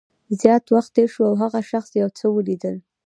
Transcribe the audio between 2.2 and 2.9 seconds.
ولیدل